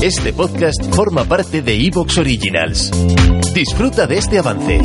Este 0.00 0.32
podcast 0.32 0.94
forma 0.94 1.24
parte 1.24 1.60
de 1.60 1.74
Evox 1.74 2.18
Originals. 2.18 2.92
Disfruta 3.52 4.06
de 4.06 4.18
este 4.18 4.38
avance. 4.38 4.80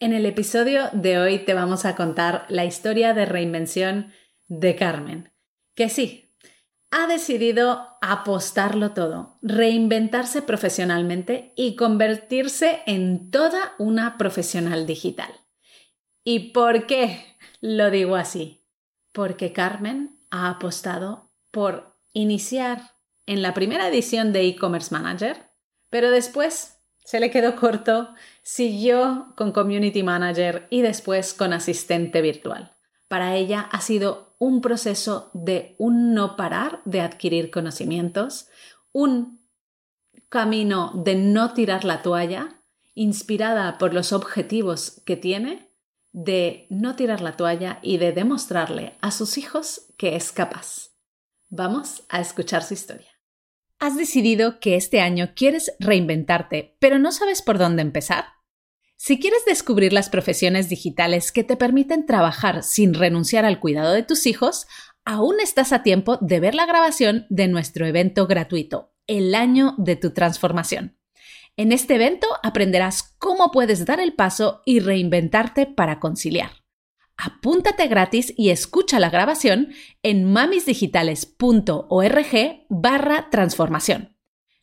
En 0.00 0.14
el 0.14 0.24
episodio 0.24 0.84
de 0.94 1.18
hoy 1.18 1.44
te 1.44 1.52
vamos 1.52 1.84
a 1.84 1.94
contar 1.94 2.46
la 2.48 2.64
historia 2.64 3.12
de 3.12 3.26
reinvención 3.26 4.12
de 4.48 4.74
Carmen, 4.76 5.30
que 5.74 5.90
sí, 5.90 6.34
ha 6.90 7.06
decidido 7.06 7.98
apostarlo 8.00 8.92
todo, 8.92 9.38
reinventarse 9.42 10.40
profesionalmente 10.40 11.52
y 11.54 11.76
convertirse 11.76 12.80
en 12.86 13.30
toda 13.30 13.74
una 13.78 14.16
profesional 14.16 14.86
digital. 14.86 15.30
¿Y 16.24 16.52
por 16.52 16.86
qué 16.86 17.36
lo 17.60 17.90
digo 17.90 18.16
así? 18.16 18.64
Porque 19.12 19.52
Carmen 19.52 20.18
ha 20.30 20.48
apostado 20.48 21.30
por 21.50 21.91
iniciar 22.12 22.92
en 23.26 23.42
la 23.42 23.54
primera 23.54 23.88
edición 23.88 24.32
de 24.32 24.46
e-commerce 24.46 24.92
manager, 24.94 25.50
pero 25.90 26.10
después 26.10 26.78
se 27.04 27.20
le 27.20 27.30
quedó 27.30 27.56
corto, 27.56 28.14
siguió 28.42 29.34
con 29.36 29.52
community 29.52 30.02
manager 30.02 30.66
y 30.70 30.82
después 30.82 31.34
con 31.34 31.52
asistente 31.52 32.22
virtual. 32.22 32.76
Para 33.08 33.36
ella 33.36 33.68
ha 33.70 33.80
sido 33.80 34.34
un 34.38 34.60
proceso 34.60 35.30
de 35.34 35.74
un 35.78 36.14
no 36.14 36.36
parar 36.36 36.80
de 36.84 37.00
adquirir 37.00 37.50
conocimientos, 37.50 38.48
un 38.92 39.40
camino 40.28 40.92
de 40.94 41.14
no 41.14 41.52
tirar 41.52 41.84
la 41.84 42.02
toalla, 42.02 42.62
inspirada 42.94 43.78
por 43.78 43.94
los 43.94 44.12
objetivos 44.12 45.02
que 45.04 45.16
tiene, 45.16 45.68
de 46.12 46.66
no 46.70 46.96
tirar 46.96 47.20
la 47.20 47.36
toalla 47.36 47.78
y 47.82 47.98
de 47.98 48.12
demostrarle 48.12 48.96
a 49.00 49.10
sus 49.10 49.38
hijos 49.38 49.86
que 49.96 50.16
es 50.16 50.32
capaz. 50.32 50.91
Vamos 51.54 52.04
a 52.08 52.22
escuchar 52.22 52.62
su 52.62 52.72
historia. 52.72 53.10
¿Has 53.78 53.94
decidido 53.94 54.58
que 54.58 54.74
este 54.74 55.02
año 55.02 55.32
quieres 55.36 55.74
reinventarte, 55.80 56.78
pero 56.78 56.98
no 56.98 57.12
sabes 57.12 57.42
por 57.42 57.58
dónde 57.58 57.82
empezar? 57.82 58.24
Si 58.96 59.20
quieres 59.20 59.44
descubrir 59.44 59.92
las 59.92 60.08
profesiones 60.08 60.70
digitales 60.70 61.30
que 61.30 61.44
te 61.44 61.58
permiten 61.58 62.06
trabajar 62.06 62.62
sin 62.62 62.94
renunciar 62.94 63.44
al 63.44 63.60
cuidado 63.60 63.92
de 63.92 64.02
tus 64.02 64.24
hijos, 64.24 64.66
aún 65.04 65.40
estás 65.42 65.74
a 65.74 65.82
tiempo 65.82 66.16
de 66.22 66.40
ver 66.40 66.54
la 66.54 66.64
grabación 66.64 67.26
de 67.28 67.48
nuestro 67.48 67.84
evento 67.84 68.26
gratuito, 68.26 68.94
El 69.06 69.34
año 69.34 69.74
de 69.76 69.96
tu 69.96 70.14
transformación. 70.14 70.96
En 71.58 71.72
este 71.72 71.96
evento 71.96 72.28
aprenderás 72.42 73.14
cómo 73.18 73.50
puedes 73.50 73.84
dar 73.84 74.00
el 74.00 74.14
paso 74.14 74.62
y 74.64 74.80
reinventarte 74.80 75.66
para 75.66 76.00
conciliar. 76.00 76.61
Apúntate 77.16 77.88
gratis 77.88 78.34
y 78.36 78.50
escucha 78.50 78.98
la 78.98 79.08
grabación 79.10 79.72
en 80.02 80.24
mamisdigitales.org 80.24 82.66
barra 82.68 83.30
transformación. 83.30 84.16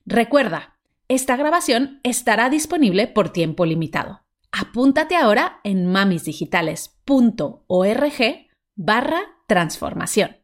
Recuerda, 0.06 0.78
esta 1.08 1.38
grabación 1.38 2.02
estará 2.04 2.50
disponible 2.50 3.08
por 3.08 3.30
tiempo 3.30 3.66
limitado. 3.66 4.26
Apúntate 4.52 5.16
ahora 5.16 5.62
en 5.64 5.86
mamisdigitales.org 5.86 8.48
barra 8.76 9.22
transformación. 9.48 10.39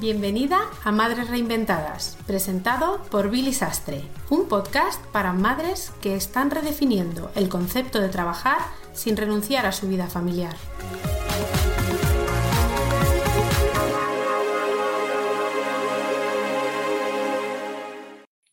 Bienvenida 0.00 0.60
a 0.82 0.92
Madres 0.92 1.28
Reinventadas, 1.28 2.16
presentado 2.26 3.02
por 3.10 3.30
Billy 3.30 3.52
Sastre, 3.52 4.00
un 4.30 4.48
podcast 4.48 4.98
para 5.08 5.34
madres 5.34 5.92
que 6.00 6.14
están 6.14 6.50
redefiniendo 6.50 7.30
el 7.34 7.50
concepto 7.50 8.00
de 8.00 8.08
trabajar 8.08 8.60
sin 8.94 9.18
renunciar 9.18 9.66
a 9.66 9.72
su 9.72 9.88
vida 9.88 10.06
familiar. 10.06 10.56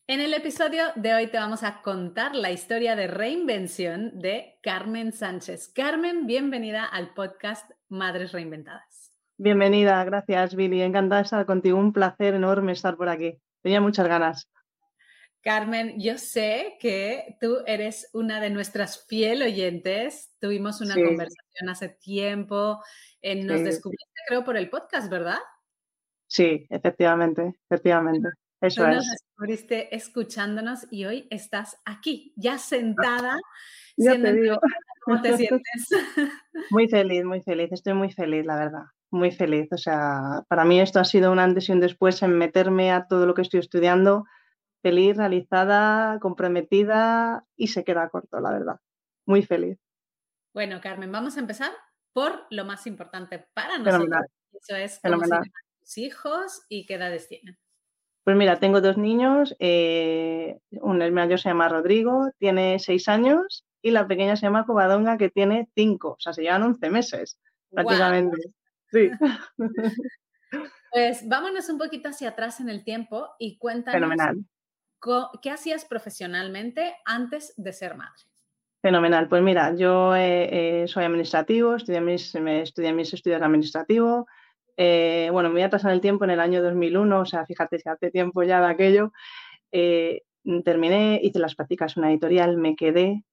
En 0.07 0.19
el 0.19 0.33
episodio 0.33 0.83
de 0.95 1.13
hoy 1.13 1.27
te 1.27 1.37
vamos 1.37 1.63
a 1.63 1.81
contar 1.81 2.35
la 2.35 2.51
historia 2.51 2.97
de 2.97 3.07
reinvención 3.07 4.19
de 4.19 4.59
Carmen 4.61 5.13
Sánchez. 5.13 5.69
Carmen, 5.73 6.27
bienvenida 6.27 6.83
al 6.83 7.13
podcast 7.13 7.71
Madres 7.87 8.33
Reinventadas. 8.33 8.96
Bienvenida, 9.39 10.03
gracias 10.03 10.55
Billy. 10.55 10.81
Encantada 10.81 11.21
de 11.21 11.25
estar 11.25 11.45
contigo. 11.45 11.77
Un 11.77 11.93
placer 11.93 12.33
enorme 12.33 12.71
estar 12.71 12.97
por 12.97 13.07
aquí. 13.07 13.39
Tenía 13.61 13.79
muchas 13.79 14.07
ganas. 14.07 14.49
Carmen, 15.43 15.93
yo 15.99 16.17
sé 16.17 16.75
que 16.79 17.37
tú 17.39 17.59
eres 17.67 18.09
una 18.13 18.41
de 18.41 18.49
nuestras 18.49 19.05
fiel 19.05 19.43
oyentes. 19.43 20.35
Tuvimos 20.39 20.81
una 20.81 20.95
conversación 20.95 21.69
hace 21.69 21.89
tiempo. 21.89 22.81
En, 23.21 23.45
nos 23.45 23.63
descubriste, 23.63 24.19
creo, 24.27 24.43
por 24.43 24.57
el 24.57 24.71
podcast, 24.71 25.07
¿verdad? 25.07 25.37
Sí, 26.25 26.65
efectivamente, 26.71 27.53
efectivamente. 27.69 28.29
Eso 28.59 28.83
tú 28.83 28.89
es. 28.89 28.95
Nos 28.95 29.07
descubriste 29.07 29.95
escuchándonos 29.95 30.87
y 30.89 31.05
hoy 31.05 31.27
estás 31.29 31.77
aquí, 31.85 32.33
ya 32.35 32.57
sentada. 32.57 33.37
ya 33.97 34.19
te 34.19 34.33
digo. 34.33 34.59
¿Cómo 35.05 35.21
te 35.21 35.37
sientes? 35.37 35.89
Muy 36.71 36.89
feliz, 36.89 37.23
muy 37.23 37.43
feliz. 37.43 37.71
Estoy 37.71 37.93
muy 37.93 38.11
feliz, 38.11 38.43
la 38.43 38.55
verdad 38.55 38.96
muy 39.11 39.31
feliz. 39.31 39.67
O 39.71 39.77
sea, 39.77 40.43
para 40.47 40.65
mí 40.65 40.79
esto 40.79 40.99
ha 40.99 41.05
sido 41.05 41.31
un 41.31 41.39
antes 41.39 41.69
y 41.69 41.71
un 41.71 41.79
después 41.79 42.21
en 42.23 42.37
meterme 42.37 42.91
a 42.91 43.07
todo 43.07 43.25
lo 43.25 43.33
que 43.33 43.41
estoy 43.41 43.59
estudiando, 43.59 44.25
feliz, 44.81 45.17
realizada, 45.17 46.19
comprometida 46.19 47.45
y 47.55 47.67
se 47.67 47.83
queda 47.83 48.09
corto, 48.09 48.39
la 48.39 48.51
verdad. 48.51 48.79
Muy 49.25 49.43
feliz. 49.43 49.77
Bueno, 50.53 50.79
Carmen, 50.81 51.11
vamos 51.11 51.37
a 51.37 51.39
empezar 51.39 51.71
por 52.13 52.47
lo 52.49 52.65
más 52.65 52.87
importante 52.87 53.47
para 53.53 53.77
nosotros. 53.77 54.25
Eso 54.53 54.75
es 54.75 54.99
cómo 55.03 55.23
se 55.23 55.35
tus 55.79 55.97
hijos 55.97 56.63
y 56.69 56.85
qué 56.85 56.95
edades 56.95 57.27
tienen. 57.27 57.57
Pues 58.23 58.35
mira, 58.35 58.59
tengo 58.59 58.81
dos 58.81 58.97
niños. 58.97 59.55
Eh, 59.59 60.59
un, 60.71 60.97
mayor 61.13 61.39
se 61.39 61.49
llama 61.49 61.69
Rodrigo, 61.69 62.29
tiene 62.39 62.79
seis 62.79 63.07
años, 63.07 63.65
y 63.81 63.91
la 63.91 64.07
pequeña 64.07 64.35
se 64.35 64.47
llama 64.47 64.65
Covadonga, 64.65 65.17
que 65.17 65.29
tiene 65.29 65.69
cinco. 65.75 66.13
O 66.13 66.19
sea, 66.19 66.33
se 66.33 66.41
llevan 66.41 66.63
11 66.63 66.89
meses 66.89 67.39
prácticamente. 67.69 68.53
Sí. 68.91 69.09
Pues 70.91 71.27
vámonos 71.27 71.69
un 71.69 71.77
poquito 71.77 72.09
hacia 72.09 72.29
atrás 72.29 72.59
en 72.59 72.69
el 72.69 72.83
tiempo 72.83 73.27
y 73.37 73.57
cuéntanos 73.57 73.99
Fenomenal. 73.99 74.37
qué 75.41 75.51
hacías 75.51 75.85
profesionalmente 75.85 76.95
antes 77.05 77.53
de 77.57 77.73
ser 77.73 77.95
madre. 77.95 78.23
Fenomenal. 78.81 79.27
Pues 79.27 79.41
mira, 79.41 79.75
yo 79.75 80.15
eh, 80.15 80.83
eh, 80.83 80.87
soy 80.87 81.03
administrativo, 81.03 81.75
estudié 81.75 81.99
mis, 81.99 82.33
me 82.35 82.61
estudié 82.61 82.93
mis 82.93 83.13
estudios 83.13 83.41
administrativos. 83.41 84.25
Eh, 84.77 85.29
bueno, 85.31 85.49
me 85.49 85.55
voy 85.55 85.63
a 85.63 85.69
pasar 85.69 85.91
el 85.91 86.01
tiempo 86.01 86.23
en 86.23 86.31
el 86.31 86.39
año 86.39 86.61
2001, 86.61 87.19
o 87.19 87.25
sea, 87.25 87.45
fíjate 87.45 87.79
si 87.79 87.89
hace 87.89 88.11
tiempo 88.11 88.43
ya 88.43 88.61
de 88.61 88.67
aquello. 88.67 89.11
terminé, 90.63 91.19
hice 91.21 91.39
las 91.39 91.55
prácticas 91.55 91.97
en 91.97 92.03
una 92.03 92.11
editorial, 92.11 92.57
me 92.57 92.75
quedé, 92.75 93.23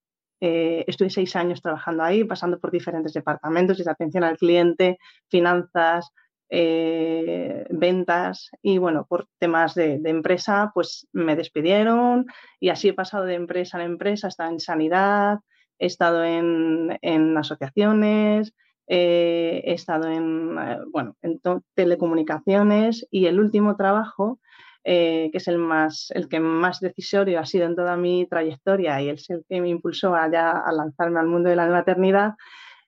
eh, 0.41 0.84
estuve 0.87 1.11
seis 1.11 1.37
años 1.37 1.62
trabajando 1.62 2.03
ahí, 2.03 2.25
pasando 2.25 2.59
por 2.59 2.71
diferentes 2.71 3.12
departamentos, 3.12 3.78
desde 3.78 3.91
atención 3.91 4.25
al 4.25 4.37
cliente, 4.37 4.99
finanzas, 5.28 6.12
eh, 6.50 7.67
ventas 7.71 8.50
y 8.62 8.78
bueno, 8.78 9.06
por 9.09 9.27
temas 9.39 9.75
de, 9.75 10.00
empresa, 10.05 10.71
pues 10.75 11.09
me 11.12 11.37
despidieron 11.37 12.27
y 12.61 12.69
así 12.69 12.89
he 12.89 12.95
pasado 12.95 13.25
de 13.25 13.34
empresa 13.34 13.78
en 13.78 13.93
empresa, 13.93 14.27
he 14.27 14.31
estado 14.31 14.50
en 14.50 14.61
sanidad, 14.61 15.39
he 15.78 15.87
estado 15.87 16.22
en, 16.25 17.37
asociaciones, 17.37 18.55
eh, 18.87 19.62
he 19.65 19.72
estado 19.72 20.09
en, 20.11 20.55
bueno, 20.93 21.16
en 21.22 21.41
telecomunicaciones 21.75 23.06
y 23.11 23.27
el 23.27 23.41
último 23.41 23.77
trabajo 23.77 24.39
eh, 24.84 25.31
que 25.33 25.39
es 25.39 25.49
el, 25.49 25.59
más, 25.59 26.11
el 26.15 26.28
que 26.28 26.41
más 26.41 26.81
decisorio 26.81 27.41
ha 27.41 27.47
sido 27.47 27.67
en 27.67 27.75
toda 27.75 27.97
mi 27.97 28.27
trayectoria 28.27 29.00
y 29.00 29.09
es 29.09 29.28
el 29.31 29.45
que 29.49 29.61
me 29.61 29.69
impulsó 29.69 30.15
a, 30.15 30.25
a 30.25 30.72
lanzarme 30.72 31.21
al 31.21 31.27
mundo 31.27 31.49
de 31.49 31.57
la 31.57 31.66
maternidad, 31.66 32.34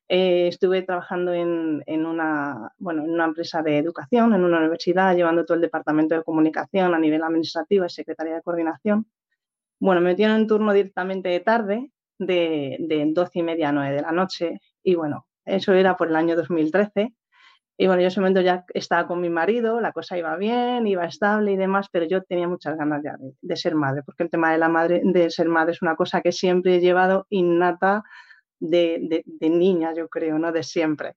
eh, 0.08 0.46
estuve 0.48 0.82
trabajando 0.82 1.32
en, 1.32 1.82
una, 2.06 2.72
bueno, 2.78 3.02
en 3.02 3.10
una 3.10 3.24
empresa 3.24 3.62
de 3.62 3.78
educación, 3.78 4.34
en 4.34 4.44
una 4.44 4.58
universidad, 4.58 5.16
llevando 5.16 5.44
todo 5.44 5.56
el 5.56 5.62
departamento 5.62 6.14
de 6.14 6.22
comunicación 6.22 6.94
a 6.94 6.98
nivel 6.98 7.22
administrativo 7.24 7.84
y 7.84 7.90
secretaría 7.90 8.36
de 8.36 8.42
coordinación. 8.42 9.06
Bueno, 9.80 10.00
me 10.00 10.10
metieron 10.10 10.36
en 10.36 10.46
turno 10.46 10.72
directamente 10.72 11.28
de 11.28 11.40
tarde, 11.40 11.90
de, 12.18 12.76
de 12.80 13.04
12 13.12 13.38
y 13.38 13.42
media 13.42 13.70
a 13.70 13.72
9 13.72 13.96
de 13.96 14.02
la 14.02 14.12
noche, 14.12 14.60
y 14.82 14.94
bueno, 14.94 15.26
eso 15.44 15.72
era 15.72 15.96
por 15.96 16.08
el 16.08 16.16
año 16.16 16.36
2013. 16.36 17.12
Y 17.78 17.86
bueno, 17.86 18.00
yo 18.00 18.06
en 18.06 18.08
ese 18.08 18.20
momento 18.20 18.40
ya 18.40 18.64
estaba 18.72 19.06
con 19.06 19.20
mi 19.20 19.28
marido, 19.28 19.80
la 19.80 19.92
cosa 19.92 20.16
iba 20.16 20.34
bien, 20.36 20.86
iba 20.86 21.04
estable 21.04 21.52
y 21.52 21.56
demás, 21.56 21.88
pero 21.92 22.06
yo 22.06 22.22
tenía 22.22 22.48
muchas 22.48 22.76
ganas 22.76 23.02
ya 23.04 23.16
de, 23.18 23.56
ser 23.56 23.74
madre, 23.74 24.02
porque 24.02 24.22
el 24.22 24.30
tema 24.30 24.50
de 24.52 24.58
la 24.58 24.68
madre, 24.68 25.02
de 25.04 25.30
ser 25.30 25.48
madre 25.48 25.72
es 25.72 25.82
una 25.82 25.94
cosa 25.94 26.22
que 26.22 26.32
siempre 26.32 26.76
he 26.76 26.80
llevado 26.80 27.26
innata 27.28 28.02
de, 28.60 29.22
de, 29.26 29.50
niña, 29.50 29.92
yo 29.94 30.08
creo, 30.08 30.38
¿no? 30.38 30.52
De 30.52 30.62
siempre. 30.62 31.14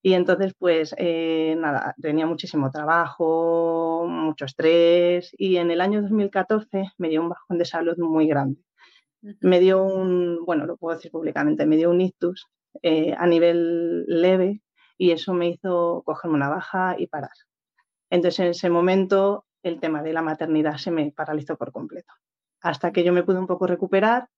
Y 0.00 0.14
entonces, 0.14 0.54
pues 0.56 0.94
eh, 0.98 1.56
nada, 1.58 1.94
tenía 2.00 2.26
muchísimo 2.26 2.70
trabajo, 2.70 4.06
mucho 4.08 4.44
estrés 4.44 5.32
y 5.36 5.56
en 5.56 5.72
el 5.72 5.80
año 5.80 6.02
2014 6.02 6.92
me 6.98 7.08
dio 7.08 7.22
un 7.22 7.30
bajón 7.30 7.58
de 7.58 7.64
salud 7.64 7.96
muy 7.98 8.28
grande. 8.28 8.60
Me 9.40 9.58
dio 9.58 9.82
un, 9.82 10.44
bueno, 10.44 10.66
lo 10.66 10.76
puedo 10.76 10.96
decir 10.96 11.10
públicamente, 11.10 11.66
me 11.66 11.76
dio 11.76 11.90
un 11.90 12.00
ictus 12.00 12.46
eh, 12.82 13.14
a 13.18 13.26
nivel 13.26 14.04
leve 14.06 14.62
y 14.98 15.10
eso 15.10 15.34
me 15.34 15.48
hizo 15.48 16.02
cogerme 16.04 16.36
una 16.36 16.48
baja 16.48 16.96
y 16.98 17.06
parar. 17.06 17.30
Entonces, 18.10 18.40
en 18.40 18.46
ese 18.48 18.70
momento, 18.70 19.46
el 19.62 19.80
tema 19.80 20.02
de 20.02 20.12
la 20.12 20.22
maternidad 20.22 20.76
se 20.76 20.90
me 20.90 21.12
paralizó 21.12 21.56
por 21.56 21.72
completo. 21.72 22.12
Hasta 22.60 22.92
que 22.92 23.04
yo 23.04 23.12
me 23.12 23.22
pude 23.22 23.38
un 23.38 23.46
poco 23.46 23.66
recuperar, 23.66 24.28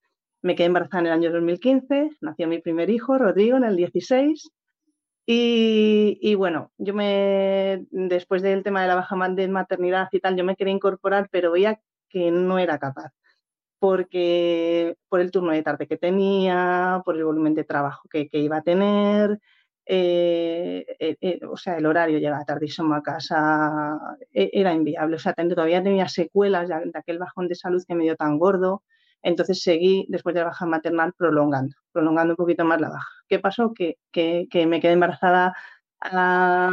me 0.42 0.54
quedé 0.54 0.66
embarazada 0.66 1.00
en 1.00 1.06
el 1.06 1.12
año 1.12 1.32
2015, 1.32 2.10
nació 2.20 2.48
mi 2.48 2.60
primer 2.60 2.90
hijo, 2.90 3.18
Rodrigo, 3.18 3.56
en 3.56 3.64
el 3.64 3.76
16. 3.76 4.50
Y, 5.30 6.34
bueno, 6.36 6.72
yo 6.78 6.94
me, 6.94 7.86
después 7.90 8.40
del 8.40 8.62
tema 8.62 8.80
de 8.80 8.88
la 8.88 8.94
baja 8.94 9.14
de 9.28 9.48
maternidad 9.48 10.08
y 10.10 10.20
tal, 10.20 10.36
yo 10.36 10.44
me 10.44 10.56
quería 10.56 10.72
incorporar, 10.72 11.28
pero 11.30 11.52
veía 11.52 11.78
que 12.08 12.30
no 12.30 12.58
era 12.58 12.78
capaz 12.78 13.12
porque 13.78 14.96
por 15.08 15.20
el 15.20 15.30
turno 15.30 15.52
de 15.52 15.62
tarde 15.62 15.86
que 15.86 15.96
tenía, 15.96 17.02
por 17.04 17.16
el 17.16 17.24
volumen 17.24 17.54
de 17.54 17.64
trabajo 17.64 18.08
que, 18.08 18.28
iba 18.32 18.58
a 18.58 18.62
tener, 18.62 19.38
eh, 19.90 20.84
eh, 21.00 21.16
eh, 21.22 21.40
o 21.50 21.56
sea, 21.56 21.78
el 21.78 21.86
horario 21.86 22.18
llegaba 22.18 22.44
tardísimo 22.44 22.94
a 22.94 23.02
casa, 23.02 23.98
e, 24.34 24.50
era 24.52 24.74
inviable, 24.74 25.16
o 25.16 25.18
sea, 25.18 25.32
todavía 25.32 25.82
tenía 25.82 26.08
secuelas 26.08 26.68
de 26.68 26.92
aquel 26.92 27.18
bajón 27.18 27.48
de 27.48 27.54
salud 27.54 27.82
que 27.88 27.94
me 27.94 28.04
dio 28.04 28.14
tan 28.14 28.38
gordo, 28.38 28.82
entonces 29.22 29.62
seguí, 29.62 30.06
después 30.10 30.34
de 30.34 30.42
la 30.42 30.48
baja 30.48 30.66
maternal, 30.66 31.14
prolongando, 31.16 31.74
prolongando 31.92 32.34
un 32.34 32.36
poquito 32.36 32.66
más 32.66 32.80
la 32.82 32.90
baja. 32.90 33.08
¿Qué 33.28 33.38
pasó? 33.38 33.72
Que, 33.74 33.96
me 34.66 34.80
quedé 34.80 34.92
embarazada 34.92 35.54
a 36.02 36.70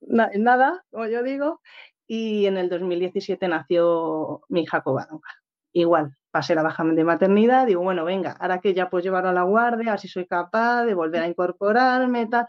nada, 0.00 0.84
como 0.90 1.06
yo 1.06 1.22
digo, 1.22 1.60
y 2.06 2.46
en 2.46 2.56
el 2.58 2.68
2017 2.68 3.46
nació 3.48 4.42
mi 4.48 4.62
hija 4.62 4.82
Covadonga 4.82 5.28
igual, 5.72 6.16
pasé 6.34 6.56
la 6.56 6.64
baja 6.64 6.82
de 6.82 7.04
maternidad, 7.04 7.64
digo, 7.64 7.80
bueno, 7.82 8.04
venga, 8.04 8.32
ahora 8.40 8.58
que 8.58 8.74
ya 8.74 8.90
puedo 8.90 9.04
llevar 9.04 9.24
a 9.24 9.32
la 9.32 9.44
guardia, 9.44 9.92
así 9.92 10.08
soy 10.08 10.26
capaz 10.26 10.84
de 10.84 10.92
volver 10.92 11.22
a 11.22 11.28
incorporarme, 11.28 12.26
tal, 12.26 12.48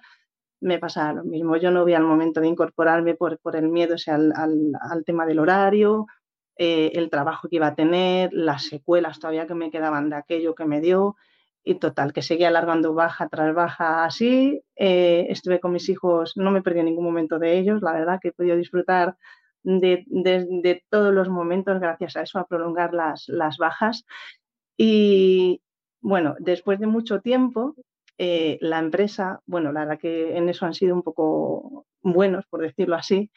me 0.60 0.80
pasa 0.80 1.14
lo 1.14 1.24
mismo. 1.24 1.56
Yo 1.58 1.70
no 1.70 1.86
vi 1.86 1.94
al 1.94 2.02
momento 2.04 2.42
de 2.42 2.48
incorporarme 2.48 3.14
por, 3.14 3.38
por 3.38 3.56
el 3.56 3.70
miedo 3.70 3.96
al, 4.08 4.34
al, 4.34 5.06
tema 5.06 5.28
del 5.28 5.38
horario, 5.38 6.08
eh, 6.58 6.94
el 6.96 7.12
trabajo 7.12 7.48
que 7.48 7.58
iba 7.58 7.68
a 7.68 7.76
tener, 7.76 8.32
las 8.34 8.64
secuelas 8.64 9.20
todavía 9.20 9.46
que 9.46 9.54
me 9.54 9.70
quedaban 9.70 10.10
de 10.10 10.16
aquello 10.16 10.56
que 10.56 10.66
me 10.66 10.82
dio. 10.82 11.16
Y 11.64 11.76
total, 11.76 12.12
que 12.12 12.24
seguía 12.24 12.48
alargando 12.48 12.96
baja 12.96 13.30
tras 13.30 13.54
baja 13.54 14.04
así. 14.06 14.64
Eh, 14.76 15.28
estuve 15.30 15.60
con 15.60 15.74
mis 15.74 15.90
hijos, 15.90 16.34
no 16.38 16.50
me 16.50 16.64
perdí 16.64 16.82
ningún 16.82 17.06
momento 17.06 17.38
de 17.38 17.60
ellos, 17.60 17.84
la 17.84 17.94
verdad 17.94 18.20
que 18.20 18.30
he 18.30 18.32
podido 18.32 18.56
disfrutar 18.56 19.16
de, 19.66 20.84
todos 20.90 21.14
los 21.14 21.30
momentos 21.30 21.80
gracias 21.80 22.16
a 22.16 22.22
eso, 22.22 22.40
a 22.40 22.48
prolongar 22.48 22.94
las, 22.94 23.28
las 23.28 23.58
bajas. 23.58 24.06
Y 24.78 25.62
bueno, 26.02 26.36
después 26.40 26.80
de 26.80 26.88
mucho 26.88 27.20
tiempo, 27.20 27.76
eh, 28.18 28.58
la 28.62 28.80
empresa, 28.80 29.42
bueno, 29.46 29.72
la 29.72 29.82
verdad 29.82 30.00
que 30.00 30.38
en 30.38 30.48
eso 30.50 30.66
han 30.66 30.74
sido 30.74 30.96
un 30.96 31.04
poco 31.04 31.86
buenos, 32.02 32.46
por 32.48 32.62
decirlo 32.62 32.96
así, 32.96 33.32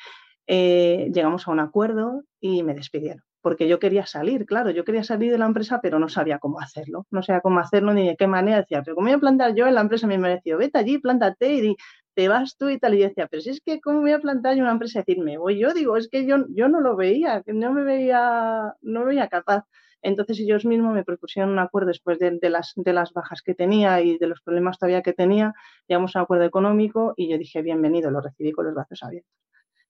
eh, 0.46 1.10
llegamos 1.12 1.48
a 1.48 1.50
un 1.50 1.60
acuerdo 1.60 2.22
y 2.40 2.62
me 2.62 2.74
despidieron. 2.74 3.22
Porque 3.40 3.68
yo 3.68 3.78
quería 3.78 4.04
salir, 4.04 4.44
claro, 4.46 4.70
yo 4.70 4.84
quería 4.84 5.04
salir 5.04 5.30
de 5.30 5.38
la 5.38 5.46
empresa, 5.46 5.80
pero 5.80 5.98
no 5.98 6.08
sabía 6.08 6.38
cómo 6.38 6.60
hacerlo. 6.60 7.06
No 7.10 7.22
sabía 7.22 7.40
cómo 7.40 7.60
hacerlo 7.60 7.94
ni 7.94 8.06
de 8.06 8.16
qué 8.16 8.26
manera. 8.26 8.58
Decía, 8.58 8.82
pero 8.82 8.96
¿cómo 8.96 9.06
voy 9.06 9.14
a 9.14 9.18
plantar 9.18 9.54
yo 9.54 9.66
en 9.66 9.74
la 9.76 9.80
empresa? 9.80 10.06
Me 10.08 10.18
mereció, 10.18 10.58
vete 10.58 10.78
allí, 10.78 10.98
plántate 10.98 11.54
y 11.54 11.76
te 12.18 12.26
vas 12.26 12.56
tú 12.56 12.68
y 12.68 12.80
tal. 12.80 12.94
Y 12.94 12.98
decía, 12.98 13.28
pero 13.28 13.40
si 13.40 13.50
es 13.50 13.60
que, 13.60 13.80
¿cómo 13.80 14.00
voy 14.00 14.10
a 14.10 14.18
plantar 14.18 14.56
una 14.56 14.72
empresa 14.72 15.04
y 15.06 15.20
me 15.20 15.38
voy 15.38 15.56
yo? 15.56 15.72
Digo, 15.72 15.96
es 15.96 16.08
que 16.08 16.26
yo, 16.26 16.46
yo 16.48 16.68
no 16.68 16.80
lo 16.80 16.96
veía, 16.96 17.44
no 17.46 17.72
me 17.72 17.84
veía, 17.84 18.74
no 18.82 19.00
me 19.00 19.06
veía 19.06 19.28
capaz. 19.28 19.66
Entonces 20.02 20.40
ellos 20.40 20.64
mismos 20.64 20.94
me 20.94 21.04
propusieron 21.04 21.52
un 21.52 21.60
acuerdo 21.60 21.86
después 21.86 22.18
de, 22.18 22.36
las, 22.50 22.72
de 22.74 22.92
las 22.92 23.12
bajas 23.12 23.40
que 23.40 23.54
tenía 23.54 24.00
y 24.00 24.18
de 24.18 24.26
los 24.26 24.42
problemas 24.42 24.80
todavía 24.80 25.02
que 25.02 25.12
tenía. 25.12 25.54
Llegamos 25.86 26.16
a 26.16 26.18
un 26.18 26.22
acuerdo 26.24 26.44
económico 26.44 27.14
y 27.16 27.28
yo 27.30 27.38
dije, 27.38 27.62
bienvenido, 27.62 28.10
lo 28.10 28.20
recibí 28.20 28.50
con 28.50 28.64
los 28.64 28.74
brazos 28.74 29.00
abiertos. 29.04 29.32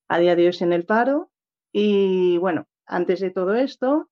A 0.08 0.18
día 0.18 0.36
de 0.36 0.48
hoy 0.48 0.56
en 0.60 0.74
el 0.74 0.84
paro 0.84 1.30
y 1.72 2.36
bueno, 2.36 2.66
antes 2.84 3.20
de 3.20 3.30
todo 3.30 3.54
esto 3.54 4.10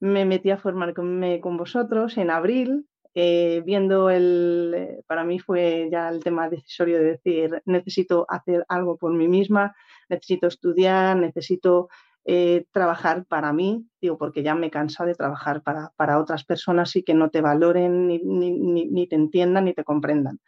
me 0.00 0.24
metí 0.24 0.50
a 0.50 0.58
formarme 0.58 1.40
con 1.40 1.56
vosotros 1.56 2.18
en 2.18 2.30
abril 2.30 2.88
eh, 3.18 3.62
viendo 3.64 4.10
el, 4.10 4.74
eh, 4.76 5.02
para 5.06 5.24
mí 5.24 5.38
fue 5.38 5.88
ya 5.90 6.10
el 6.10 6.22
tema 6.22 6.50
decisorio 6.50 6.98
de 6.98 7.12
decir, 7.12 7.62
necesito 7.64 8.26
hacer 8.28 8.66
algo 8.68 8.98
por 8.98 9.10
mí 9.14 9.26
misma, 9.26 9.74
necesito 10.10 10.48
estudiar, 10.48 11.16
necesito 11.16 11.88
eh, 12.26 12.66
trabajar 12.72 13.24
para 13.24 13.54
mí, 13.54 13.86
digo, 14.02 14.18
porque 14.18 14.42
ya 14.42 14.54
me 14.54 14.70
cansa 14.70 15.06
de 15.06 15.14
trabajar 15.14 15.62
para, 15.62 15.94
para 15.96 16.20
otras 16.20 16.44
personas 16.44 16.94
y 16.94 17.04
que 17.04 17.14
no 17.14 17.30
te 17.30 17.40
valoren, 17.40 18.06
ni, 18.06 18.18
ni, 18.18 18.50
ni, 18.84 19.06
te 19.06 19.16
entiendan, 19.16 19.64
ni 19.64 19.72
te 19.72 19.82
comprendan. 19.82 20.38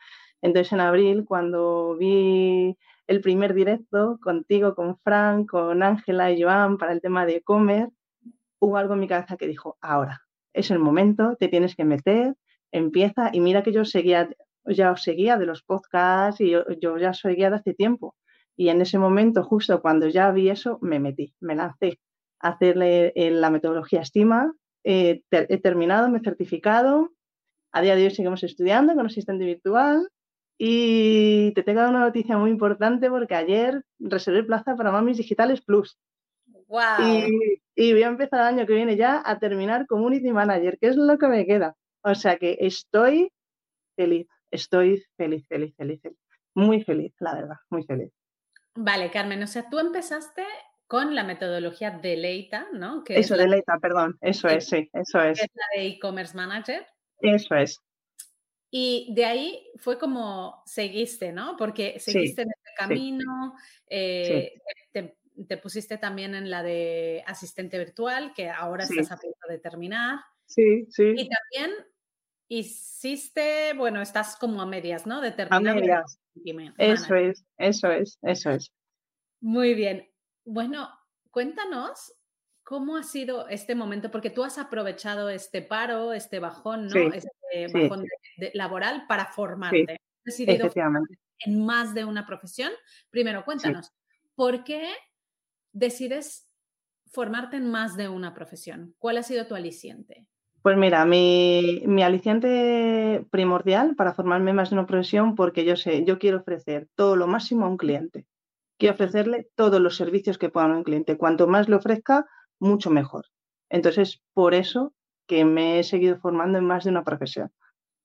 Entonces, 0.42 0.70
en 0.74 0.80
abril, 0.80 1.24
cuando 1.24 1.96
vi 1.96 2.76
el 3.06 3.20
primer 3.22 3.54
directo 3.54 4.18
contigo, 4.22 4.74
con 4.74 4.98
Frank, 4.98 5.48
con 5.48 5.82
Ángela 5.82 6.30
y 6.32 6.42
Joan 6.42 6.76
para 6.76 6.92
el 6.92 7.00
tema 7.00 7.24
de 7.24 7.40
comer, 7.40 7.88
hubo 8.58 8.76
algo 8.76 8.92
en 8.92 9.00
mi 9.00 9.08
cabeza 9.08 9.38
que 9.38 9.46
dijo, 9.46 9.78
ahora, 9.80 10.20
es 10.52 10.70
el 10.70 10.80
momento, 10.80 11.36
te 11.36 11.48
tienes 11.48 11.74
que 11.74 11.84
meter, 11.86 12.34
empieza, 12.72 13.30
y 13.32 13.40
mira 13.40 13.62
que 13.62 13.72
yo 13.72 13.84
seguía, 13.84 14.28
ya 14.66 14.92
os 14.92 15.02
seguía 15.02 15.36
de 15.38 15.46
los 15.46 15.62
podcasts 15.62 16.40
y 16.40 16.50
yo, 16.50 16.98
ya 16.98 17.12
seguía 17.14 17.50
de 17.50 17.56
hace 17.56 17.74
tiempo. 17.74 18.14
Y 18.56 18.70
en 18.70 18.80
ese 18.80 18.98
momento, 18.98 19.44
justo 19.44 19.80
cuando 19.80 20.08
ya 20.08 20.30
vi 20.32 20.50
eso, 20.50 20.78
me 20.82 20.98
metí, 20.98 21.34
me 21.40 21.54
lancé 21.54 22.00
a 22.40 22.50
hacerle 22.50 23.12
eh, 23.14 23.30
la 23.30 23.50
metodología 23.50 24.00
estima. 24.00 24.52
he 24.84 25.22
terminado, 25.62 26.08
me 26.08 26.18
he 26.18 26.22
certificado. 26.22 27.10
A 27.72 27.82
día 27.82 27.94
de 27.94 28.04
hoy 28.04 28.10
seguimos 28.10 28.42
estudiando 28.42 28.94
con 28.94 29.06
asistente 29.06 29.44
virtual. 29.44 30.08
Y 30.60 31.52
te 31.54 31.62
tengo 31.62 31.88
una 31.88 32.00
noticia 32.00 32.36
muy 32.36 32.50
importante 32.50 33.08
porque 33.08 33.36
ayer 33.36 33.84
reservé 34.00 34.42
plaza 34.42 34.74
para 34.74 34.90
Mamis 34.90 35.18
Digitales 35.18 35.60
Plus. 35.60 35.96
Wow. 36.66 36.80
Y, 37.00 37.62
y 37.76 37.92
voy 37.92 38.02
a 38.02 38.08
empezar 38.08 38.40
el 38.40 38.58
año 38.58 38.66
que 38.66 38.74
viene 38.74 38.96
ya 38.96 39.22
a 39.24 39.38
terminar 39.38 39.86
Community 39.86 40.32
Manager, 40.32 40.76
que 40.80 40.88
es 40.88 40.96
lo 40.96 41.16
que 41.16 41.28
me 41.28 41.46
queda. 41.46 41.76
O 42.08 42.14
sea 42.14 42.38
que 42.38 42.56
estoy 42.60 43.30
feliz, 43.94 44.26
estoy 44.50 45.04
feliz, 45.18 45.46
feliz, 45.46 45.74
feliz, 45.76 46.00
Muy 46.54 46.82
feliz, 46.82 47.12
la 47.20 47.34
verdad, 47.34 47.56
muy 47.68 47.84
feliz. 47.84 48.10
Vale, 48.74 49.10
Carmen, 49.10 49.42
o 49.42 49.46
sea, 49.46 49.68
tú 49.68 49.78
empezaste 49.78 50.44
con 50.86 51.14
la 51.14 51.22
metodología 51.22 51.90
de 51.90 52.16
Leita, 52.16 52.68
¿no? 52.72 53.04
Que 53.04 53.18
eso, 53.18 53.36
de 53.36 53.46
Leita, 53.46 53.78
perdón, 53.78 54.16
eso 54.22 54.48
es, 54.48 54.66
sí, 54.66 54.88
eso 54.94 55.20
es. 55.20 55.38
es 55.38 55.48
la 55.52 55.80
de 55.82 55.86
e-commerce 55.88 56.34
manager. 56.34 56.86
Eso 57.20 57.54
es. 57.54 57.78
Y 58.70 59.12
de 59.14 59.26
ahí 59.26 59.70
fue 59.76 59.98
como 59.98 60.62
seguiste, 60.64 61.30
¿no? 61.32 61.56
Porque 61.58 62.00
seguiste 62.00 62.42
en 62.42 62.48
este 62.48 62.70
camino, 62.74 63.54
eh, 63.86 64.54
te, 64.92 65.56
pusiste 65.58 65.98
también 65.98 66.34
en 66.34 66.48
la 66.48 66.62
de 66.62 67.22
asistente 67.26 67.78
virtual, 67.78 68.32
que 68.34 68.48
ahora 68.48 68.84
estás 68.84 69.12
a 69.12 69.18
punto 69.18 69.46
de 69.46 69.58
terminar. 69.58 70.20
Sí, 70.46 70.86
sí. 70.88 71.12
Y 71.14 71.28
también 71.28 71.70
hiciste, 72.48 73.74
bueno, 73.74 74.00
estás 74.00 74.36
como 74.36 74.60
a 74.62 74.66
medias, 74.66 75.06
¿no? 75.06 75.20
De 75.20 75.34
a 75.50 75.60
medias. 75.60 76.18
Eso 76.78 77.14
es, 77.14 77.44
eso 77.56 77.90
es, 77.90 78.18
eso 78.22 78.50
es. 78.50 78.72
Muy 79.40 79.74
bien. 79.74 80.08
Bueno, 80.44 80.88
cuéntanos 81.30 82.14
cómo 82.64 82.96
ha 82.96 83.02
sido 83.02 83.48
este 83.48 83.74
momento, 83.74 84.10
porque 84.10 84.30
tú 84.30 84.44
has 84.44 84.58
aprovechado 84.58 85.28
este 85.30 85.62
paro, 85.62 86.12
este 86.12 86.38
bajón, 86.38 86.88
¿no? 86.88 87.12
este 87.12 87.68
bajón 87.72 88.06
laboral 88.54 89.06
para 89.06 89.26
formarte. 89.26 89.92
Has 89.92 90.36
decidido 90.36 90.70
en 91.40 91.64
más 91.64 91.94
de 91.94 92.04
una 92.04 92.26
profesión. 92.26 92.72
Primero, 93.10 93.44
cuéntanos, 93.44 93.92
¿por 94.34 94.64
qué 94.64 94.92
decides 95.72 96.50
formarte 97.10 97.56
en 97.56 97.70
más 97.70 97.96
de 97.96 98.08
una 98.08 98.34
profesión? 98.34 98.94
¿Cuál 98.98 99.18
ha 99.18 99.22
sido 99.22 99.46
tu 99.46 99.54
aliciente? 99.54 100.26
Pues 100.62 100.76
mira, 100.76 101.04
mi, 101.04 101.82
mi, 101.86 102.02
aliciente 102.02 103.24
primordial 103.30 103.94
para 103.94 104.12
formarme 104.12 104.52
más 104.52 104.70
de 104.70 104.76
una 104.76 104.86
profesión, 104.86 105.34
porque 105.34 105.64
yo 105.64 105.76
sé, 105.76 106.04
yo 106.04 106.18
quiero 106.18 106.38
ofrecer 106.38 106.88
todo 106.94 107.16
lo 107.16 107.26
máximo 107.26 107.64
a 107.64 107.68
un 107.68 107.76
cliente. 107.76 108.26
Quiero 108.76 108.94
ofrecerle 108.94 109.48
todos 109.54 109.80
los 109.80 109.96
servicios 109.96 110.38
que 110.38 110.50
pueda 110.50 110.66
un 110.66 110.84
cliente. 110.84 111.16
Cuanto 111.16 111.46
más 111.46 111.68
le 111.68 111.76
ofrezca, 111.76 112.26
mucho 112.58 112.90
mejor. 112.90 113.26
Entonces, 113.68 114.20
por 114.34 114.54
eso 114.54 114.92
que 115.26 115.44
me 115.44 115.78
he 115.78 115.84
seguido 115.84 116.18
formando 116.18 116.58
en 116.58 116.64
más 116.64 116.84
de 116.84 116.90
una 116.90 117.04
profesión. 117.04 117.52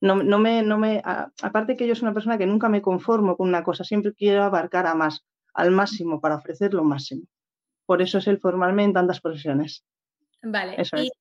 No, 0.01 0.15
no 0.15 0.37
me, 0.37 0.61
no 0.63 0.77
me, 0.77 1.01
aparte 1.03 1.77
que 1.77 1.87
yo 1.87 1.95
soy 1.95 2.03
una 2.03 2.13
persona 2.13 2.37
que 2.37 2.45
nunca 2.45 2.67
me 2.69 2.81
conformo 2.81 3.37
con 3.37 3.47
una 3.47 3.63
cosa, 3.63 3.85
siempre 3.85 4.13
quiero 4.13 4.43
abarcar 4.43 4.85
a 4.85 4.95
más, 4.95 5.25
al 5.53 5.71
máximo, 5.71 6.19
para 6.19 6.35
ofrecer 6.35 6.73
lo 6.73 6.83
máximo. 6.83 7.23
Por 7.85 8.01
eso 8.01 8.17
es 8.17 8.27
el 8.27 8.39
formarme 8.39 8.83
en 8.83 8.93
tantas 8.93 9.21
profesiones. 9.21 9.85
Vale. 10.41 10.75
Eso 10.77 10.97
es. 10.97 11.11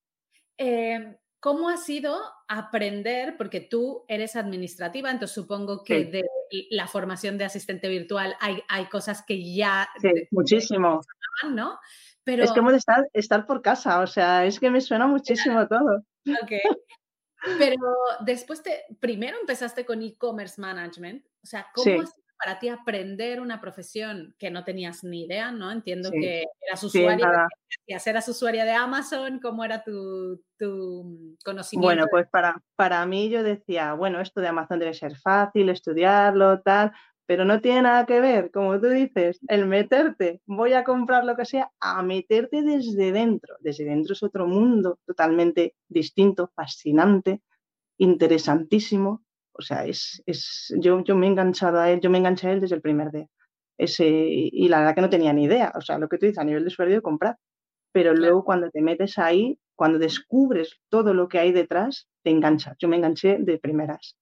Eh, 0.59 1.17
¿Cómo 1.43 1.69
ha 1.69 1.77
sido 1.77 2.21
aprender? 2.47 3.37
Porque 3.37 3.61
tú 3.61 4.05
eres 4.07 4.37
administrativa, 4.37 5.11
entonces 5.11 5.35
supongo 5.35 5.83
que 5.83 6.05
de 6.05 6.23
la 6.71 6.87
formación 6.87 7.37
de 7.37 7.45
asistente 7.45 7.89
virtual 7.89 8.37
hay, 8.39 8.63
hay 8.69 8.87
cosas 8.87 9.25
que 9.27 9.53
ya... 9.53 9.89
Sí, 10.01 10.13
muchísimo. 10.31 11.01
¿no? 11.51 11.81
Pero... 12.23 12.45
Es 12.45 12.53
que 12.53 12.61
hemos 12.61 12.71
de 12.71 12.79
estar, 12.79 13.09
estar 13.13 13.45
por 13.45 13.61
casa, 13.61 14.03
o 14.03 14.07
sea, 14.07 14.47
es 14.47 14.61
que 14.61 14.71
me 14.71 14.81
suena 14.81 15.09
muchísimo 15.09 15.67
todo. 15.69 16.05
Ok. 16.45 16.53
Pero 17.59 17.97
después, 18.25 18.63
te, 18.63 18.85
primero 19.01 19.37
empezaste 19.41 19.85
con 19.85 20.01
e-commerce 20.01 20.61
management. 20.61 21.27
O 21.43 21.47
sea, 21.47 21.67
¿cómo 21.75 22.03
es 22.03 22.15
para 22.43 22.59
ti 22.59 22.69
aprender 22.69 23.41
una 23.41 23.61
profesión 23.61 24.35
que 24.39 24.51
no 24.51 24.65
tenías 24.65 25.05
ni 25.05 25.25
idea, 25.25 25.53
¿no? 25.53 25.71
Entiendo 25.71 26.11
que 26.11 26.45
eras 26.67 26.83
usuaria, 26.83 27.47
sí, 27.69 28.11
eras 28.11 28.29
usuaria 28.29 28.65
de 28.65 28.73
Amazon, 28.73 29.39
¿cómo 29.41 29.65
era 29.65 29.85
tu, 29.85 30.43
tu, 30.59 31.37
conocimiento? 31.45 31.87
Bueno, 31.87 32.07
pues 32.11 32.27
para, 32.29 32.61
para 32.75 33.05
mí 33.07 33.29
yo 33.29 33.43
decía, 33.43 33.95
bueno, 33.95 34.21
esto 34.21 34.41
de 34.41 34.49
Amazon 34.49 34.81
debe 34.81 34.95
ser 34.95 35.17
fácil, 35.17 35.69
estudiarlo, 35.69 36.61
tal, 36.63 36.93
pero 37.27 37.45
no 37.45 37.61
tiene 37.61 37.83
nada 37.83 38.07
que 38.07 38.21
ver, 38.21 38.51
como 38.51 38.81
tú 38.81 38.89
dices, 38.89 39.39
el 39.49 39.67
meterte, 39.67 40.41
voy 40.45 40.73
a 40.73 40.85
comprar 40.85 41.25
lo 41.25 41.37
que 41.37 41.45
sea, 41.45 41.71
a 41.81 42.03
meterte 42.03 42.63
desde 42.63 43.13
dentro. 43.13 43.55
Desde 43.61 43.85
dentro 43.85 44.15
es 44.15 44.23
otro 44.23 44.47
mundo 44.47 44.99
totalmente 45.07 45.75
distinto, 45.89 46.51
fascinante, 46.55 47.41
interesantísimo. 47.99 49.23
O 49.53 49.63
sea, 49.63 49.85
es, 49.85 50.23
es 50.27 50.73
yo, 50.79 51.03
yo 51.05 51.15
me 51.15 51.27
he 51.27 51.31
enganchado 51.31 51.79
a 51.79 51.91
él, 51.91 52.01
yo 52.01 52.11
me 52.11 52.19
enganché 52.19 52.49
a 52.49 52.53
él 52.53 52.61
desde 52.61 52.77
el 52.77 52.83
primer 52.83 53.11
día. 53.11 53.27
Ese, 53.79 54.07
y 54.07 54.69
la 54.69 54.79
verdad 54.81 54.95
que 54.95 55.01
no 55.01 55.11
tenía 55.11 55.33
ni 55.33 55.45
idea, 55.45 55.73
o 55.75 55.81
sea, 55.81 55.99
lo 55.99 56.09
que 56.09 56.19
tú 56.19 56.27
dices 56.27 56.39
a 56.39 56.45
nivel 56.45 56.63
de 56.63 56.69
usuario 56.69 56.95
de 56.95 57.03
comprar. 57.03 57.37
Pero 57.93 58.15
luego 58.15 58.45
cuando 58.45 58.71
te 58.71 58.81
metes 58.81 59.19
ahí, 59.19 59.59
cuando 59.75 59.99
descubres 59.99 60.81
todo 60.89 61.13
lo 61.13 61.29
que 61.29 61.39
hay 61.39 61.53
detrás, 61.53 62.09
te 62.23 62.31
enganchas. 62.31 62.77
Yo 62.79 62.89
me 62.89 62.97
enganché 62.97 63.39
de 63.39 63.59
primeras. 63.59 64.17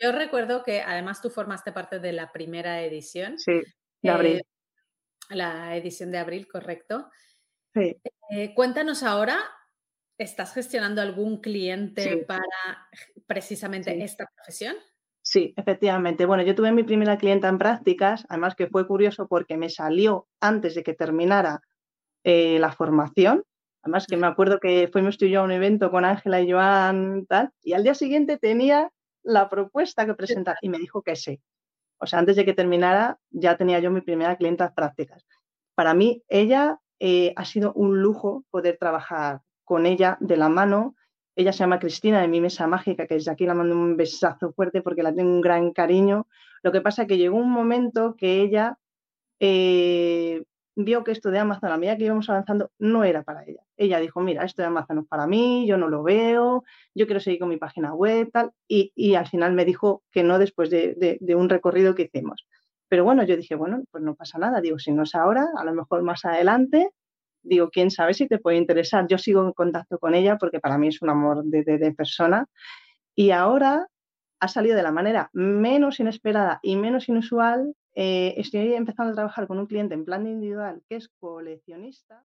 Yo 0.00 0.12
recuerdo 0.12 0.62
que 0.62 0.80
además 0.80 1.20
tú 1.20 1.28
formaste 1.28 1.72
parte 1.72 1.98
de 1.98 2.12
la 2.12 2.32
primera 2.32 2.82
edición. 2.82 3.38
Sí, 3.38 3.60
de 4.02 4.10
abril. 4.10 4.38
Eh, 4.38 5.36
la 5.36 5.76
edición 5.76 6.10
de 6.10 6.18
abril, 6.18 6.48
correcto. 6.48 7.10
Sí. 7.74 8.00
Eh, 8.30 8.54
cuéntanos 8.54 9.02
ahora, 9.02 9.38
¿estás 10.20 10.52
gestionando 10.52 11.00
algún 11.00 11.38
cliente 11.38 12.18
para 12.28 12.42
precisamente 13.26 14.04
esta 14.04 14.30
profesión? 14.36 14.76
Sí, 15.22 15.54
efectivamente. 15.56 16.26
Bueno, 16.26 16.42
yo 16.42 16.54
tuve 16.54 16.72
mi 16.72 16.82
primera 16.82 17.16
clienta 17.16 17.48
en 17.48 17.58
prácticas, 17.58 18.26
además 18.28 18.54
que 18.54 18.66
fue 18.66 18.86
curioso 18.86 19.28
porque 19.28 19.56
me 19.56 19.70
salió 19.70 20.28
antes 20.38 20.74
de 20.74 20.82
que 20.82 20.92
terminara 20.92 21.62
eh, 22.22 22.58
la 22.58 22.70
formación. 22.72 23.44
Además 23.82 24.06
que 24.06 24.18
me 24.18 24.26
acuerdo 24.26 24.60
que 24.60 24.90
fuimos 24.92 25.16
tú 25.16 25.24
y 25.24 25.30
yo 25.30 25.40
a 25.40 25.44
un 25.44 25.52
evento 25.52 25.90
con 25.90 26.04
Ángela 26.04 26.42
y 26.42 26.52
Joan 26.52 27.24
tal, 27.26 27.50
y 27.62 27.72
al 27.72 27.82
día 27.82 27.94
siguiente 27.94 28.36
tenía 28.36 28.90
la 29.22 29.48
propuesta 29.48 30.04
que 30.04 30.14
presentar 30.14 30.56
y 30.60 30.68
me 30.68 30.78
dijo 30.78 31.00
que 31.00 31.16
sí. 31.16 31.40
O 31.98 32.06
sea, 32.06 32.18
antes 32.18 32.36
de 32.36 32.44
que 32.44 32.52
terminara 32.52 33.18
ya 33.30 33.56
tenía 33.56 33.78
yo 33.78 33.90
mi 33.90 34.02
primera 34.02 34.36
clienta 34.36 34.74
prácticas. 34.74 35.24
Para 35.74 35.94
mí, 35.94 36.22
ella 36.28 36.78
eh, 36.98 37.32
ha 37.36 37.44
sido 37.46 37.72
un 37.72 38.02
lujo 38.02 38.44
poder 38.50 38.76
trabajar 38.78 39.40
con 39.70 39.86
ella 39.86 40.18
de 40.18 40.36
la 40.36 40.48
mano. 40.48 40.96
Ella 41.36 41.52
se 41.52 41.60
llama 41.60 41.78
Cristina 41.78 42.20
de 42.20 42.26
mi 42.26 42.40
mesa 42.40 42.66
mágica, 42.66 43.06
que 43.06 43.14
desde 43.14 43.30
aquí 43.30 43.46
la 43.46 43.54
mando 43.54 43.76
un 43.76 43.96
besazo 43.96 44.52
fuerte 44.52 44.82
porque 44.82 45.04
la 45.04 45.14
tengo 45.14 45.30
un 45.30 45.40
gran 45.40 45.70
cariño. 45.72 46.26
Lo 46.64 46.72
que 46.72 46.80
pasa 46.80 47.02
es 47.02 47.08
que 47.08 47.18
llegó 47.18 47.36
un 47.36 47.52
momento 47.52 48.16
que 48.16 48.42
ella 48.42 48.78
eh, 49.38 50.42
vio 50.74 51.04
que 51.04 51.12
esto 51.12 51.30
de 51.30 51.38
Amazon, 51.38 51.70
a 51.70 51.76
medida 51.76 51.96
que 51.96 52.06
íbamos 52.06 52.28
avanzando, 52.28 52.72
no 52.80 53.04
era 53.04 53.22
para 53.22 53.44
ella. 53.44 53.62
Ella 53.76 54.00
dijo, 54.00 54.20
mira, 54.20 54.44
esto 54.44 54.60
de 54.60 54.66
Amazon 54.66 54.96
no 54.96 55.02
es 55.02 55.08
para 55.08 55.28
mí, 55.28 55.64
yo 55.68 55.76
no 55.76 55.86
lo 55.86 56.02
veo, 56.02 56.64
yo 56.92 57.06
quiero 57.06 57.20
seguir 57.20 57.38
con 57.38 57.48
mi 57.48 57.58
página 57.58 57.94
web, 57.94 58.28
tal, 58.32 58.50
y, 58.66 59.14
al 59.14 59.28
final 59.28 59.52
me 59.52 59.64
dijo 59.64 60.02
que 60.10 60.24
no 60.24 60.40
después 60.40 60.68
de, 60.68 61.20
un 61.36 61.48
recorrido 61.48 61.94
que 61.94 62.10
hicimos. 62.12 62.44
Pero 62.88 63.04
bueno, 63.04 63.22
yo 63.22 63.36
dije, 63.36 63.54
bueno, 63.54 63.84
pues 63.92 64.02
no 64.02 64.16
pasa 64.16 64.36
nada, 64.40 64.60
digo, 64.60 64.80
si 64.80 64.90
no 64.90 65.04
es 65.04 65.14
ahora, 65.14 65.46
a 65.56 65.64
lo 65.64 65.72
mejor 65.74 66.02
más 66.02 66.24
adelante, 66.24 66.90
digo, 67.42 67.70
quién 67.70 67.90
sabe 67.90 68.14
si 68.14 68.28
te 68.28 68.38
puede 68.38 68.56
interesar. 68.56 69.06
Yo 69.08 69.18
sigo 69.18 69.44
en 69.44 69.52
contacto 69.52 69.98
con 69.98 70.14
ella 70.14 70.38
porque 70.38 70.60
para 70.60 70.78
mí 70.78 70.88
es 70.88 71.02
un 71.02 71.10
amor 71.10 71.44
de, 71.44 71.62
de 71.62 71.92
persona. 71.92 72.46
Y 73.14 73.30
ahora 73.30 73.86
ha 74.40 74.48
salido 74.48 74.76
de 74.76 74.82
la 74.82 74.92
manera 74.92 75.30
menos 75.32 76.00
inesperada 76.00 76.60
y 76.62 76.76
menos 76.76 77.08
inusual 77.08 77.74
eh, 77.94 78.34
estoy 78.36 78.72
empezando 78.74 79.12
a 79.12 79.14
trabajar 79.14 79.46
con 79.46 79.58
un 79.58 79.66
cliente 79.66 79.94
en 79.94 80.04
plan 80.04 80.26
individual 80.26 80.82
que 80.88 80.96
es 80.96 81.08
coleccionista. 81.18 82.24